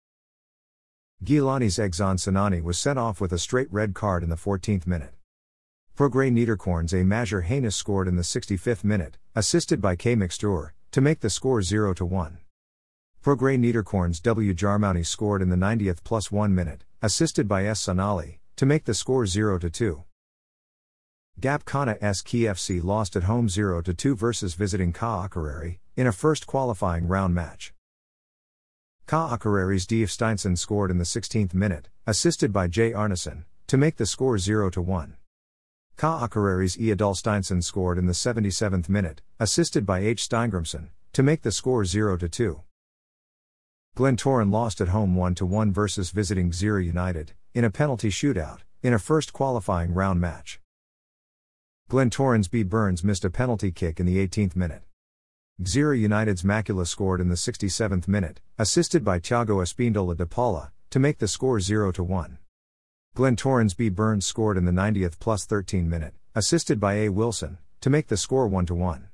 Gjilani's 1.23 1.79
Egzon 1.79 2.19
Sinani 2.19 2.63
was 2.63 2.79
sent 2.79 2.99
off 2.99 3.21
with 3.21 3.33
a 3.33 3.39
straight 3.39 3.73
red 3.73 3.95
card 3.95 4.23
in 4.23 4.31
the 4.31 4.37
14th 4.37 4.87
minute. 4.87 5.15
Progrès 5.97 6.33
Niederkorn's 6.33 6.93
A 6.93 7.05
Major 7.05 7.43
Heinous 7.43 7.77
scored 7.77 8.09
in 8.09 8.17
the 8.17 8.23
65th 8.23 8.83
minute, 8.83 9.17
assisted 9.37 9.81
by 9.81 9.95
K. 9.95 10.17
Mixtur, 10.17 10.71
to 10.91 11.01
make 11.01 11.21
the 11.21 11.31
score 11.31 11.63
0 11.63 11.95
1. 11.95 12.39
Progrès 13.23 13.59
Niederkorn's 13.59 14.21
W. 14.21 14.53
Jarmouni 14.53 15.07
scored 15.07 15.43
in 15.43 15.49
the 15.49 15.57
90th 15.57 16.03
plus 16.03 16.33
1 16.33 16.55
minute, 16.55 16.85
assisted 17.01 17.47
by 17.47 17.65
S. 17.65 17.87
Sanali, 17.87 18.39
to 18.57 18.67
make 18.67 18.85
the 18.85 18.95
score 18.95 19.27
0 19.27 19.59
2. 19.61 20.05
Gap 21.41 21.65
Kana 21.65 21.97
S. 22.01 22.23
Lost 22.83 23.17
at 23.17 23.25
home 23.25 23.49
0 23.49 23.83
2 23.83 24.15
versus 24.15 24.55
visiting 24.55 24.93
Ka 24.93 25.29
in 25.97 26.07
a 26.07 26.13
first 26.13 26.47
qualifying 26.47 27.09
round 27.09 27.35
match. 27.35 27.75
Ka 29.07 29.37
Akureyri's 29.37 29.87
Dave 29.87 30.09
Steinson 30.09 30.57
scored 30.57 30.91
in 30.91 30.99
the 30.99 31.05
16th 31.05 31.53
minute, 31.53 31.89
assisted 32.07 32.53
by 32.53 32.69
J. 32.69 32.93
Arneson, 32.93 33.45
to 33.67 33.77
make 33.77 33.97
the 33.97 34.07
score 34.07 34.39
0 34.39 34.71
1. 34.71 35.17
Ka 35.97 36.27
Akureyri's 36.27 36.77
Eadal 36.77 37.15
Steinson 37.15 37.63
scored 37.63 37.99
in 37.99 38.07
the 38.07 38.13
77th 38.13 38.89
minute, 38.89 39.21
assisted 39.39 39.85
by 39.85 39.99
H. 39.99 40.27
Steingrimson, 40.27 40.89
to 41.13 41.23
make 41.23 41.43
the 41.43 41.53
score 41.53 41.85
0 41.85 42.17
2. 42.17 42.61
Glentoran 43.97 44.51
lost 44.51 44.81
at 44.81 44.89
home 44.89 45.15
1 45.15 45.35
1 45.35 45.73
versus 45.73 46.11
visiting 46.11 46.51
Gżira 46.51 46.85
United, 46.85 47.33
in 47.53 47.65
a 47.65 47.71
penalty 47.71 48.09
shootout, 48.09 48.61
in 48.83 48.95
a 48.95 48.99
first 48.99 49.33
qualifying 49.33 49.93
round 49.93 50.21
match. 50.21 50.61
Glentoran's 51.91 52.49
B. 52.49 52.63
Burns 52.63 53.05
missed 53.05 53.27
a 53.27 53.31
penalty 53.31 53.71
kick 53.71 54.01
in 54.01 54.07
the 54.07 54.17
18th 54.17 54.57
minute. 54.57 54.83
Gżira 55.63 55.99
United's 55.99 56.43
Macula 56.43 56.87
scored 56.87 57.21
in 57.21 57.29
the 57.29 57.35
67th 57.35 58.09
minute, 58.09 58.41
assisted 58.59 59.05
by 59.05 59.21
Thiago 59.21 59.63
Espindola 59.63 60.17
de 60.17 60.25
Paula, 60.25 60.73
to 60.89 60.99
make 60.99 61.19
the 61.19 61.29
score 61.29 61.61
0 61.61 61.93
1. 61.93 62.39
Glentoran's 63.15 63.75
B. 63.75 63.91
Burns 63.91 64.25
scored 64.25 64.57
in 64.57 64.65
the 64.65 64.73
90th 64.73 65.19
plus 65.19 65.45
13 65.45 65.89
minute, 65.89 66.15
assisted 66.35 66.81
by 66.81 66.95
A. 66.95 67.11
Wilson, 67.11 67.59
to 67.83 67.91
make 67.91 68.09
the 68.09 68.17
score 68.17 68.49
1 68.49 68.67
1. 68.67 69.09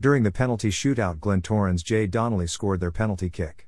During 0.00 0.22
the 0.22 0.30
penalty 0.30 0.70
shootout, 0.70 1.18
Glentoran's 1.18 1.82
J. 1.82 2.06
Donnelly 2.06 2.46
scored 2.46 2.78
their 2.78 2.92
penalty 2.92 3.28
kick. 3.28 3.66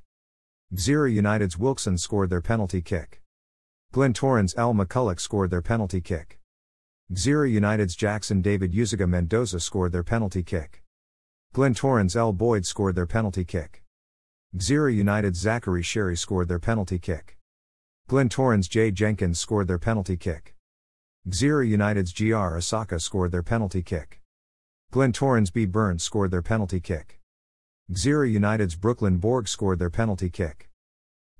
Gżira 0.73 1.11
United's 1.11 1.57
Wilson 1.57 1.97
scored 1.97 2.29
their 2.29 2.41
penalty 2.41 2.81
kick. 2.81 3.21
Glentoran's 3.93 4.55
Al 4.55 4.73
McCulloch 4.73 5.19
scored 5.19 5.51
their 5.51 5.61
penalty 5.61 5.99
kick. 5.99 6.39
Gżira 7.13 7.51
United's 7.51 7.97
Jackson 7.97 8.41
David 8.41 8.71
Uziga 8.71 9.05
Mendoza 9.05 9.59
scored 9.59 9.91
their 9.91 10.01
penalty 10.01 10.43
kick. 10.43 10.81
Glentoran's 11.53 12.15
L. 12.15 12.31
Boyd 12.31 12.65
scored 12.65 12.95
their 12.95 13.05
penalty 13.05 13.43
kick. 13.43 13.83
Gżira 14.55 14.95
United's 14.95 15.37
Zachary 15.37 15.83
Sherry 15.83 16.15
scored 16.15 16.47
their 16.47 16.57
penalty 16.57 16.99
kick. 16.99 17.37
Glentoran's 18.07 18.69
J. 18.69 18.91
Jenkins 18.91 19.39
scored 19.39 19.67
their 19.67 19.77
penalty 19.77 20.15
kick. 20.15 20.55
Gżira 21.27 21.67
United's 21.67 22.13
GR 22.13 22.55
Osaka 22.55 22.97
scored 22.97 23.33
their 23.33 23.43
penalty 23.43 23.81
kick. 23.81 24.21
Glentoran's 24.93 25.51
B. 25.51 25.65
Burns 25.65 26.03
scored 26.03 26.31
their 26.31 26.41
penalty 26.41 26.79
kick. 26.79 27.19
Gżira 27.91 28.31
United's 28.31 28.75
Brooklyn 28.75 29.17
Borg 29.17 29.49
scored 29.49 29.79
their 29.79 29.89
penalty 29.89 30.29
kick. 30.29 30.69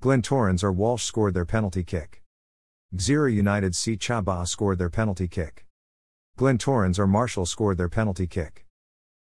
Glentoran's 0.02 0.62
or 0.62 0.70
Walsh 0.70 1.04
scored 1.04 1.32
their 1.32 1.46
penalty 1.46 1.82
kick. 1.82 2.21
Gżira 2.94 3.32
United's 3.32 3.78
C. 3.78 3.96
Chaba 3.96 4.46
scored 4.46 4.76
their 4.76 4.90
penalty 4.90 5.26
kick. 5.26 5.64
Glentoran's 6.36 6.98
or 6.98 7.06
Marshall 7.06 7.46
scored 7.46 7.78
their 7.78 7.88
penalty 7.88 8.26
kick. 8.26 8.66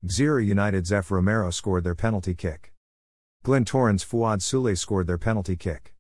Gżira 0.05 0.45
United's 0.45 0.93
F. 0.93 1.11
Romero 1.11 1.49
scored 1.49 1.83
their 1.83 1.93
penalty 1.93 2.33
kick. 2.33 2.71
Glentoran's 3.43 4.01
Fuad 4.01 4.39
Sule 4.39 4.77
scored 4.77 5.07
their 5.07 5.17
penalty 5.17 5.57
kick. 5.57 5.93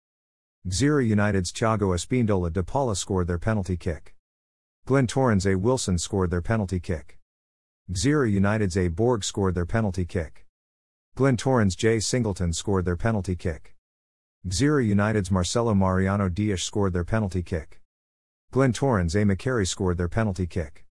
Gżira 0.69 1.05
United's 1.05 1.51
Thiago 1.51 1.93
Espindola 1.93 2.53
de 2.53 2.63
Paula 2.63 2.95
scored 2.95 3.27
their 3.27 3.37
penalty 3.37 3.75
kick. 3.75 4.15
Glentoran's 4.87 5.45
A. 5.45 5.55
Wilson 5.55 5.97
scored 5.97 6.31
their 6.31 6.41
penalty 6.41 6.79
kick. 6.79 7.19
Gżira 7.91 8.31
United's 8.31 8.77
A. 8.77 8.87
Borg 8.87 9.25
scored 9.25 9.55
their 9.55 9.65
penalty 9.65 10.05
kick. 10.05 10.45
Glentoran's 11.17 11.75
J. 11.75 11.99
Singleton 11.99 12.53
scored 12.53 12.85
their 12.85 12.95
penalty 12.95 13.35
kick. 13.35 13.75
Gżira 14.47 14.81
United's 14.87 15.29
Marcelo 15.29 15.75
Mariano 15.75 16.29
Dias 16.29 16.63
scored 16.63 16.93
their 16.93 17.03
penalty 17.03 17.43
kick. 17.43 17.81
Glentoran's 18.53 19.13
A. 19.13 19.23
McCary 19.23 19.67
scored 19.67 19.97
their 19.97 20.07
penalty 20.07 20.47
kick. 20.47 20.85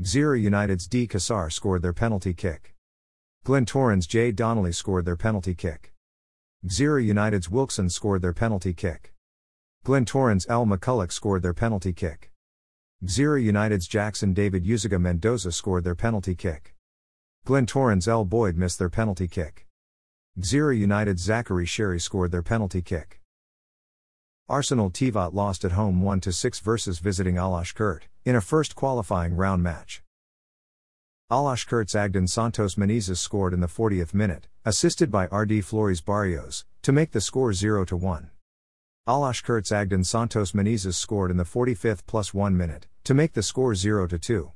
Gżira 0.00 0.42
United's 0.42 0.88
D. 0.88 1.06
Kassar 1.06 1.52
scored 1.52 1.80
their 1.82 1.92
penalty 1.92 2.34
kick. 2.34 2.74
Glentoran's 3.46 4.08
J. 4.08 4.32
Donnelly 4.32 4.72
scored 4.72 5.04
their 5.04 5.16
penalty 5.16 5.54
kick. 5.54 5.92
Gżira 6.66 7.04
United's 7.04 7.48
Wilkson 7.48 7.88
scored 7.88 8.20
their 8.20 8.32
penalty 8.32 8.74
kick. 8.74 9.14
Glentoran's 9.86 10.46
Al 10.46 10.66
McCulloch 10.66 11.12
scored 11.12 11.42
their 11.42 11.54
penalty 11.54 11.92
kick. 11.92 12.32
Gżira 13.04 13.40
United's 13.40 13.86
Jackson 13.86 14.32
David 14.32 14.64
Uziga 14.64 15.00
Mendoza 15.00 15.52
scored 15.52 15.84
their 15.84 15.94
penalty 15.94 16.34
kick. 16.34 16.74
Glentoran's 17.46 18.08
L. 18.08 18.24
Boyd 18.24 18.56
missed 18.56 18.80
their 18.80 18.90
penalty 18.90 19.28
kick. 19.28 19.68
Gżira 20.40 20.74
United's 20.74 21.20
Zachary 21.20 21.66
Sherry 21.66 22.00
scored 22.00 22.32
their 22.32 22.42
penalty 22.42 22.80
kick. 22.80 23.20
Arsenal 24.48 24.88
Tivat 24.90 25.34
lost 25.34 25.62
at 25.62 25.72
home 25.72 26.00
1 26.00 26.22
6 26.22 26.60
versus 26.60 27.00
visiting 27.00 27.34
Alashkert, 27.34 28.04
in 28.24 28.34
a 28.34 28.40
first 28.40 28.74
qualifying 28.74 29.36
round 29.36 29.62
match. 29.62 30.02
Alashkert's 31.30 31.92
Agden 31.92 32.26
Santos 32.26 32.76
Menezes 32.76 33.18
scored 33.18 33.52
in 33.52 33.60
the 33.60 33.66
40th 33.66 34.14
minute, 34.14 34.48
assisted 34.64 35.10
by 35.10 35.26
RD 35.26 35.66
Flores 35.66 36.00
Barrios, 36.00 36.64
to 36.80 36.92
make 36.92 37.10
the 37.10 37.20
score 37.20 37.52
0 37.52 37.84
1. 37.84 38.30
Alashkert's 39.06 39.70
Agden 39.70 40.06
Santos 40.06 40.52
Menezes 40.52 40.94
scored 40.94 41.30
in 41.30 41.36
the 41.36 41.44
45th 41.44 42.06
plus 42.06 42.32
1 42.32 42.56
minute, 42.56 42.86
to 43.04 43.12
make 43.12 43.34
the 43.34 43.42
score 43.42 43.74
0 43.74 44.06
2. 44.06 44.50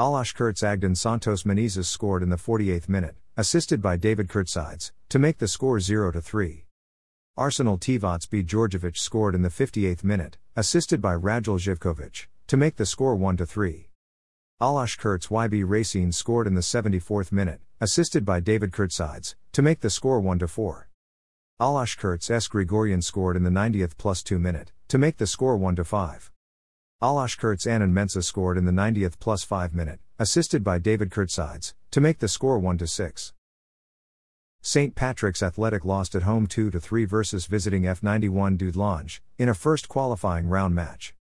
Alashkert's 0.00 0.62
Agden 0.62 0.96
Santos 0.96 1.42
Menezes 1.42 1.84
scored 1.84 2.22
in 2.22 2.30
the 2.30 2.36
48th 2.36 2.88
minute, 2.88 3.16
assisted 3.36 3.82
by 3.82 3.96
David 3.96 4.28
Kurtsides, 4.28 4.92
to 5.08 5.18
make 5.18 5.38
the 5.38 5.48
score 5.48 5.80
0 5.80 6.12
3. 6.12 6.66
Arsenal 7.36 7.78
Tivat's 7.78 8.26
B. 8.26 8.44
Georgievich 8.44 8.98
scored 8.98 9.34
in 9.34 9.42
the 9.42 9.48
58th 9.48 10.04
minute, 10.04 10.38
assisted 10.54 11.02
by 11.02 11.14
Radjil 11.14 11.58
Zhivkovic, 11.58 12.26
to 12.46 12.56
make 12.56 12.76
the 12.76 12.86
score 12.86 13.16
1 13.16 13.38
3. 13.38 13.90
Alashkert's 14.60 15.26
YB 15.26 15.64
Racine 15.66 16.12
scored 16.12 16.46
in 16.46 16.54
the 16.54 16.60
74th 16.60 17.32
minute, 17.32 17.60
assisted 17.80 18.24
by 18.24 18.38
David 18.38 18.70
Kurtsides, 18.70 19.34
to 19.50 19.62
make 19.62 19.80
the 19.80 19.90
score 19.90 20.20
1 20.20 20.38
4. 20.38 20.88
Alashkert's 21.60 22.30
S. 22.30 22.46
Grigorian 22.46 23.02
scored 23.02 23.36
in 23.36 23.42
the 23.42 23.50
90th 23.50 23.96
plus 23.96 24.22
2 24.22 24.38
minute, 24.38 24.70
to 24.86 24.96
make 24.96 25.16
the 25.16 25.26
score 25.26 25.56
1 25.56 25.74
5. 25.74 26.30
Alashkert's 27.04 27.66
Anand 27.66 27.92
Mensah 27.92 28.24
scored 28.24 28.56
in 28.56 28.64
the 28.64 28.72
90th 28.72 29.18
plus 29.20 29.44
5 29.44 29.74
minute, 29.74 30.00
assisted 30.18 30.64
by 30.64 30.78
David 30.78 31.10
Kurtsides, 31.10 31.74
to 31.90 32.00
make 32.00 32.18
the 32.18 32.28
score 32.28 32.58
1 32.58 32.78
6. 32.78 33.34
St. 34.62 34.94
Patrick's 34.94 35.42
Athletic 35.42 35.84
lost 35.84 36.14
at 36.14 36.22
home 36.22 36.46
2 36.46 36.70
3 36.70 37.04
versus 37.04 37.44
visiting 37.44 37.82
F91 37.82 38.56
Dudelange, 38.56 39.20
in 39.36 39.50
a 39.50 39.54
first 39.54 39.86
qualifying 39.86 40.48
round 40.48 40.74
match. 40.74 41.14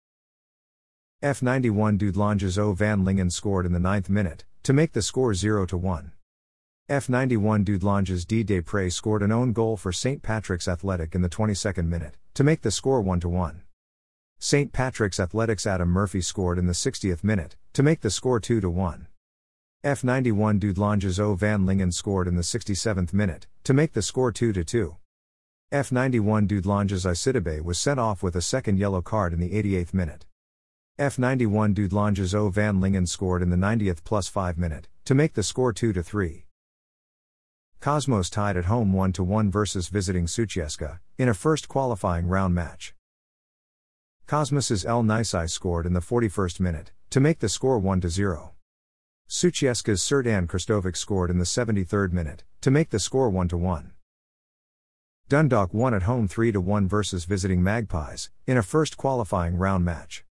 F91 1.22 1.98
Dudelange's 1.98 2.58
O 2.58 2.72
Van 2.72 3.04
Lingen 3.04 3.30
scored 3.30 3.66
in 3.66 3.74
the 3.74 3.78
ninth 3.78 4.10
minute, 4.10 4.46
to 4.63 4.72
make 4.72 4.94
the 4.94 5.02
score 5.02 5.34
0 5.34 5.68
1. 5.68 6.12
F91 6.90 7.66
Dudelange's 7.66 8.24
D. 8.24 8.42
Depre 8.46 8.90
scored 8.90 9.22
an 9.22 9.34
own 9.34 9.52
goal 9.52 9.75
for 9.75 9.92
St. 9.92 10.24
Patrick's 10.24 10.70
Athletic 10.70 11.13
in 11.13 11.22
the 11.22 11.28
22nd 11.28 11.88
minute, 11.90 12.16
to 12.36 12.46
make 12.46 12.62
the 12.62 12.72
score 12.72 13.02
1 13.02 13.20
1. 13.20 13.63
St. 14.46 14.74
Patrick's 14.74 15.22
Athletics 15.22 15.66
Adam 15.66 15.88
Murphy 15.88 16.20
scored 16.20 16.60
in 16.60 16.68
the 16.68 16.74
60th 16.74 17.24
minute, 17.24 17.56
to 17.72 17.82
make 17.82 18.02
the 18.02 18.10
score 18.10 18.42
2 18.42 18.60
1. 18.70 19.08
F91 19.86 20.60
Dudelange's 20.60 21.18
O 21.18 21.34
Van 21.34 21.66
Lingen 21.66 21.94
scored 21.94 22.28
in 22.28 22.36
the 22.36 22.42
67th 22.42 23.14
minute, 23.14 23.48
to 23.64 23.74
make 23.74 23.94
the 23.94 24.02
score 24.02 24.34
2 24.34 24.52
2. 24.52 24.98
F91 25.72 26.46
Dudelange's 26.46 27.06
Isidibe 27.06 27.64
was 27.64 27.80
sent 27.80 28.02
off 28.02 28.22
with 28.22 28.36
a 28.36 28.42
second 28.42 28.78
yellow 28.78 29.02
card 29.02 29.32
in 29.32 29.40
the 29.40 29.52
88th 29.52 29.94
minute. 29.94 30.26
F91 31.00 31.74
Dudelange's 31.74 32.36
O 32.36 32.50
Van 32.50 32.82
Lingen 32.82 33.08
scored 33.08 33.42
in 33.42 33.50
the 33.50 33.56
90th 33.56 34.04
plus 34.04 34.28
5 34.28 34.58
minute, 34.58 34.90
to 35.06 35.16
make 35.16 35.36
the 35.36 35.44
score 35.44 35.72
2 35.72 35.94
3. 35.94 36.46
Cosmos 37.80 38.30
tied 38.30 38.58
at 38.58 38.66
home 38.66 38.92
1 38.92 39.14
1 39.14 39.50
versus 39.50 39.88
visiting 39.88 40.26
Sutjeska, 40.26 41.00
in 41.18 41.30
a 41.30 41.34
first 41.34 41.70
qualifying 41.70 42.28
round 42.28 42.54
match. 42.54 42.94
Cosmos's 44.25 44.86
El 44.86 45.03
Nisai 45.03 45.50
scored 45.50 45.86
in 45.86 45.94
the 45.94 46.00
41st 46.00 46.60
minute, 46.60 46.92
to 47.10 47.20
make 47.20 47.39
the 47.39 47.50
score 47.50 47.77
1 47.77 48.01
0. 48.08 48.53
Sutjeska's 49.30 50.01
Serdan 50.01 50.48
Kristovic 50.48 50.96
scored 50.96 51.30
in 51.30 51.39
the 51.39 51.46
73rd 51.46 52.13
minute, 52.13 52.44
to 52.62 52.72
make 52.72 52.89
the 52.89 53.00
score 53.00 53.30
1 53.30 53.50
1. 53.50 53.92
Dundalk 55.27 55.74
won 55.74 55.94
at 55.94 56.03
home 56.03 56.27
3 56.27 56.51
1 56.51 56.88
versus 56.88 57.25
visiting 57.25 57.62
Magpies, 57.62 58.30
in 58.48 58.58
a 58.58 58.63
first 58.63 58.96
qualifying 58.96 59.58
round 59.58 59.84
match. 59.84 60.24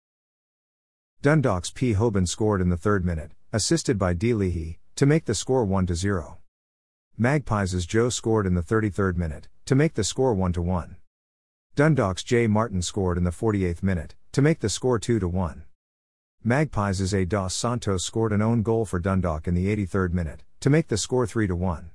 Dundalk's 1.22 1.70
P. 1.70 1.94
Hoban 1.94 2.28
scored 2.28 2.60
in 2.60 2.68
the 2.68 2.76
third 2.76 3.04
minute, 3.04 3.32
assisted 3.52 3.98
by 3.98 4.12
D. 4.14 4.32
Leahy, 4.34 4.78
to 4.94 5.04
make 5.04 5.24
the 5.24 5.34
score 5.34 5.64
1 5.64 5.86
0. 5.94 6.38
Magpies' 7.18 7.86
Joe 7.86 8.08
scored 8.08 8.46
in 8.46 8.54
the 8.54 8.62
33rd 8.62 9.16
minute, 9.16 9.48
to 9.66 9.74
make 9.74 9.94
the 9.94 10.04
score 10.04 10.32
1 10.32 10.52
1. 10.52 10.96
Dundalk's 11.80 12.22
J. 12.22 12.46
Martin 12.46 12.82
scored 12.82 13.16
in 13.16 13.24
the 13.24 13.30
48th 13.30 13.82
minute, 13.82 14.14
to 14.32 14.42
make 14.42 14.58
the 14.58 14.68
score 14.68 14.98
2 14.98 15.26
1. 15.26 15.64
Magpies' 16.44 17.14
A. 17.14 17.24
Dos 17.24 17.54
Santos 17.54 18.04
scored 18.04 18.34
an 18.34 18.42
own 18.42 18.60
goal 18.60 18.84
for 18.84 18.98
Dundalk 18.98 19.48
in 19.48 19.54
the 19.54 19.74
83rd 19.74 20.12
minute, 20.12 20.44
to 20.60 20.68
make 20.68 20.88
the 20.88 20.98
score 20.98 21.26
3 21.26 21.46
1. 21.46 21.90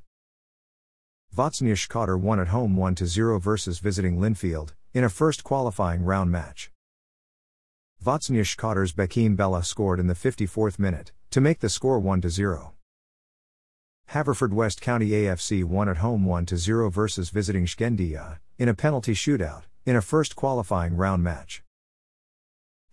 Vllaznia 1.38 1.76
Shkodër 1.76 2.20
won 2.20 2.40
at 2.40 2.48
home 2.48 2.76
1 2.76 2.96
0 2.96 3.38
versus 3.38 3.78
visiting 3.78 4.18
Linfield, 4.18 4.74
in 4.96 5.04
a 5.04 5.08
first 5.08 5.44
qualifying 5.44 6.04
round 6.04 6.32
match. 6.32 6.72
Vllaznia 8.04 8.42
Shkodër's 8.42 8.92
Bekim 8.92 9.36
Bella 9.36 9.64
scored 9.64 10.00
in 10.00 10.08
the 10.08 10.16
54th 10.16 10.80
minute, 10.80 11.12
to 11.30 11.40
make 11.40 11.60
the 11.60 11.70
score 11.70 12.00
1 12.00 12.28
0. 12.28 12.74
Haverfordwest 14.10 14.82
County 14.82 15.10
AFC 15.10 15.64
won 15.64 15.88
at 15.88 15.98
home 15.98 16.26
1 16.26 16.48
0 16.48 16.90
versus 16.90 17.30
visiting 17.30 17.68
Shkendija, 17.68 18.40
in 18.58 18.68
a 18.68 18.74
penalty 18.74 19.14
shootout, 19.14 19.66
in 19.86 19.96
a 19.96 20.02
first 20.02 20.36
qualifying 20.36 20.96
round 20.96 21.24
match. 21.24 21.64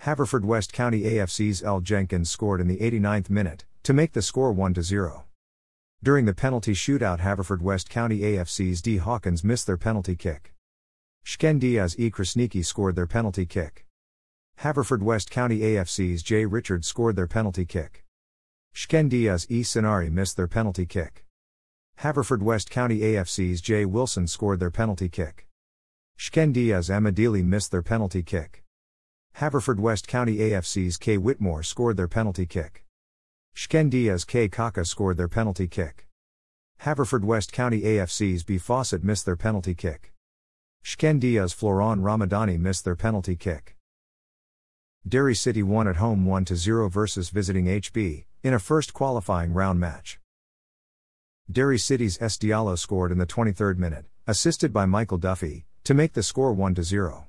Haverfordwest 0.02 0.72
County 0.72 1.02
AFC's 1.02 1.62
L. 1.62 1.80
Jenkins 1.80 2.28
scored 2.28 2.60
in 2.60 2.68
the 2.68 2.78
89th 2.78 3.30
minute, 3.30 3.64
to 3.82 3.92
make 3.92 4.12
the 4.12 4.20
score 4.20 4.52
1 4.52 4.74
0. 4.82 5.24
During 6.02 6.26
the 6.26 6.34
penalty 6.34 6.72
shootout, 6.72 7.20
Haverfordwest 7.20 7.88
County 7.88 8.18
AFC's 8.20 8.82
D. 8.82 8.98
Hawkins 8.98 9.42
missed 9.42 9.66
their 9.66 9.76
penalty 9.76 10.16
kick. 10.16 10.52
Shkendija's 11.24 11.98
E. 11.98 12.10
Krasniki 12.10 12.64
scored 12.64 12.96
their 12.96 13.06
penalty 13.06 13.46
kick. 13.46 13.86
Haverfordwest 14.60 15.30
County 15.30 15.60
AFC's 15.60 16.22
J. 16.22 16.44
Richards 16.44 16.86
scored 16.86 17.16
their 17.16 17.28
penalty 17.28 17.64
kick. 17.64 18.04
Shkendija's 18.74 19.46
E. 19.48 19.62
Sinari 19.62 20.10
missed 20.10 20.36
their 20.36 20.48
penalty 20.48 20.84
kick. 20.84 21.24
Haverfordwest 22.00 22.68
County 22.68 22.98
AFC's 22.98 23.60
J. 23.60 23.84
Wilson 23.84 24.26
scored 24.26 24.60
their 24.60 24.70
penalty 24.70 25.08
kick. 25.08 25.46
Shkendija's 26.22 26.88
Amadili 26.88 27.44
missed 27.44 27.72
their 27.72 27.82
penalty 27.82 28.22
kick. 28.22 28.62
Haverfordwest 29.38 30.06
County 30.06 30.36
AFC's 30.36 30.96
K. 30.96 31.18
Whitmore 31.18 31.64
scored 31.64 31.96
their 31.96 32.06
penalty 32.06 32.46
kick. 32.46 32.84
Shkendija's 33.56 34.24
K. 34.24 34.48
Kaka 34.48 34.84
scored 34.84 35.16
their 35.16 35.26
penalty 35.26 35.66
kick. 35.66 36.06
Haverfordwest 36.82 37.50
County 37.50 37.80
AFC's 37.80 38.44
B. 38.44 38.56
Fawcett 38.56 39.02
missed 39.02 39.26
their 39.26 39.34
penalty 39.34 39.74
kick. 39.74 40.12
Shkendija's 40.84 41.52
Floran 41.52 42.02
Ramadani 42.02 42.56
missed 42.56 42.84
their 42.84 42.94
penalty 42.94 43.34
kick. 43.34 43.74
Derry 45.06 45.34
City 45.34 45.64
won 45.64 45.88
at 45.88 45.96
home 45.96 46.24
1 46.24 46.46
0 46.46 46.88
versus 46.88 47.30
visiting 47.30 47.64
HB, 47.64 48.26
in 48.44 48.54
a 48.54 48.60
first 48.60 48.94
qualifying 48.94 49.52
round 49.52 49.80
match. 49.80 50.20
Derry 51.50 51.80
City's 51.80 52.22
S. 52.22 52.38
Diallo 52.38 52.78
scored 52.78 53.10
in 53.10 53.18
the 53.18 53.26
23rd 53.26 53.76
minute, 53.76 54.04
assisted 54.28 54.72
by 54.72 54.86
Michael 54.86 55.18
Duffy, 55.18 55.66
to 55.84 55.94
make 55.94 56.12
the 56.12 56.22
score 56.22 56.52
1 56.52 56.80
0. 56.80 57.26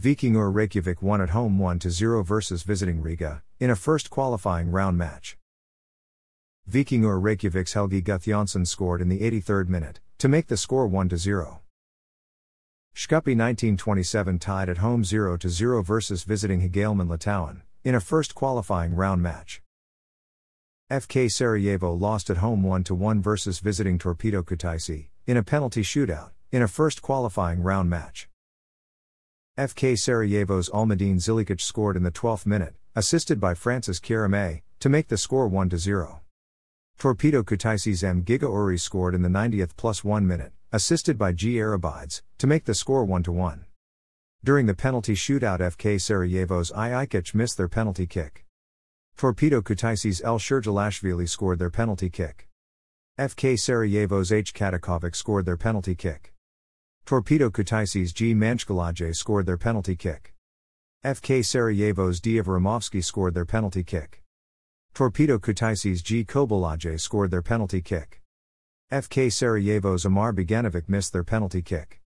Vikingur 0.00 0.54
Reykjavik 0.54 1.02
won 1.02 1.20
at 1.20 1.30
home 1.30 1.58
1 1.58 1.80
0 1.80 2.22
versus 2.22 2.62
visiting 2.62 3.02
Riga, 3.02 3.42
in 3.58 3.70
a 3.70 3.76
first 3.76 4.08
qualifying 4.08 4.70
round 4.70 4.96
match. 4.96 5.36
Vikingur 6.70 7.20
Reykjavik's 7.20 7.72
Helgi 7.72 8.00
Gudjohnsen 8.02 8.66
scored 8.66 9.00
in 9.00 9.08
the 9.08 9.18
83rd 9.18 9.68
minute, 9.68 9.98
to 10.18 10.28
make 10.28 10.46
the 10.46 10.56
score 10.56 10.86
1 10.86 11.16
0. 11.16 11.60
Skopje 12.94 13.34
1927 13.34 14.38
tied 14.38 14.68
at 14.68 14.78
home 14.78 15.02
0 15.02 15.38
0 15.40 15.82
versus 15.82 16.22
visiting 16.22 16.60
Higalman 16.60 17.08
Litauen, 17.08 17.62
in 17.82 17.96
a 17.96 18.00
first 18.00 18.36
qualifying 18.36 18.94
round 18.94 19.22
match. 19.22 19.60
FK 20.88 21.28
Sarajevo 21.30 21.92
lost 21.92 22.30
at 22.30 22.36
home 22.36 22.62
1 22.62 22.84
1 22.84 23.20
versus 23.20 23.58
visiting 23.58 23.98
Torpedo 23.98 24.42
Kutaisi, 24.42 25.08
in 25.26 25.36
a 25.36 25.42
penalty 25.42 25.82
shootout, 25.82 26.30
in 26.50 26.62
a 26.62 26.68
first 26.68 27.02
qualifying 27.02 27.62
round 27.62 27.90
match. 27.90 28.28
FK 29.58 29.98
Sarajevo's 29.98 30.70
Almadine 30.70 31.16
Zilikic 31.16 31.60
scored 31.60 31.96
in 31.96 32.04
the 32.04 32.10
12th 32.10 32.46
minute, 32.46 32.74
assisted 32.94 33.40
by 33.40 33.54
Francis 33.54 34.00
Kierame, 34.00 34.62
to 34.80 34.88
make 34.88 35.08
the 35.08 35.18
score 35.18 35.48
1 35.48 35.76
0. 35.76 36.20
Torpedo 36.98 37.42
Kutaisi's 37.42 38.02
M. 38.02 38.22
Giga 38.24 38.42
Uri 38.42 38.78
scored 38.78 39.14
in 39.14 39.22
the 39.22 39.28
90th 39.28 39.76
plus 39.76 40.02
1 40.02 40.26
minute, 40.26 40.52
assisted 40.72 41.18
by 41.18 41.32
G. 41.32 41.54
Arabides, 41.56 42.22
to 42.38 42.46
make 42.46 42.64
the 42.64 42.74
score 42.74 43.04
1 43.04 43.24
1. 43.24 43.64
During 44.44 44.66
the 44.66 44.74
penalty 44.74 45.14
shootout, 45.14 45.58
FK 45.58 46.00
Sarajevo's 46.00 46.70
I. 46.72 46.90
Ikic 47.04 47.34
missed 47.34 47.56
their 47.56 47.68
penalty 47.68 48.06
kick. 48.06 48.46
Torpedo 49.16 49.60
Kutaisi's 49.60 50.22
El 50.22 50.38
Sherjalashvili 50.38 51.28
scored 51.28 51.58
their 51.58 51.70
penalty 51.70 52.08
kick. 52.08 52.48
FK 53.18 53.58
Sarajevo's 53.58 54.30
H. 54.30 54.54
Katakovic 54.54 55.16
scored 55.16 55.44
their 55.44 55.56
penalty 55.56 55.96
kick. 55.96 56.32
Torpedo 57.08 57.48
Kutaisi's 57.48 58.12
G. 58.12 58.34
Manchkalaje 58.34 59.16
scored 59.16 59.46
their 59.46 59.56
penalty 59.56 59.96
kick. 59.96 60.34
FK 61.02 61.42
Sarajevo's 61.42 62.20
D. 62.20 62.34
Avramovsky 62.34 63.02
scored 63.02 63.32
their 63.32 63.46
penalty 63.46 63.82
kick. 63.82 64.22
Torpedo 64.92 65.38
Kutaisi's 65.38 66.02
G. 66.02 66.22
Kobolaje 66.22 67.00
scored 67.00 67.30
their 67.30 67.40
penalty 67.40 67.80
kick. 67.80 68.20
FK 68.92 69.32
Sarajevo's 69.32 70.04
Amar 70.04 70.34
Beganovic 70.34 70.86
missed 70.86 71.14
their 71.14 71.24
penalty 71.24 71.62
kick. 71.62 72.02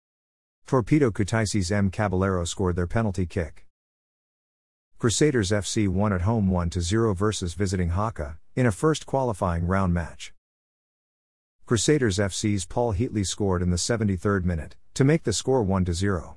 Torpedo 0.69 1.11
Kutaisi's 1.11 1.73
M. 1.73 1.91
Caballero 1.91 2.45
scored 2.45 2.77
their 2.77 2.87
penalty 2.87 3.27
kick. 3.27 3.67
Crusaders 5.01 5.51
FC 5.51 5.89
won 5.89 6.13
at 6.13 6.21
home 6.21 6.49
1 6.49 6.71
0 6.71 7.13
versus 7.13 7.55
visiting 7.55 7.89
Haka, 7.89 8.39
in 8.55 8.67
a 8.67 8.71
first 8.71 9.05
qualifying 9.05 9.67
round 9.67 9.93
match. 9.93 10.33
Crusaders 11.67 12.19
FC's 12.19 12.65
Paul 12.67 12.95
Heatley 12.95 13.27
scored 13.27 13.63
in 13.63 13.71
the 13.71 13.77
73rd 13.77 14.45
minute, 14.45 14.77
to 14.95 15.05
make 15.05 15.23
the 15.23 15.33
score 15.33 15.63
1 15.63 15.85
to 15.87 15.95
0. 15.95 16.37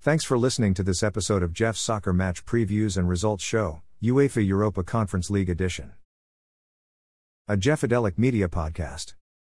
Thanks 0.00 0.24
for 0.24 0.36
listening 0.36 0.74
to 0.74 0.82
this 0.82 1.02
episode 1.02 1.42
of 1.42 1.52
Jeff's 1.52 1.80
Soccer 1.80 2.12
Match 2.12 2.44
Previews 2.44 2.96
and 2.96 3.08
Results 3.08 3.44
Show, 3.44 3.82
UEFA 4.02 4.44
Europa 4.46 4.82
Conference 4.82 5.30
League 5.30 5.50
Edition. 5.50 5.92
A 7.48 7.56
Jeffadelic 7.56 8.18
Media 8.18 8.48
Podcast. 8.48 9.14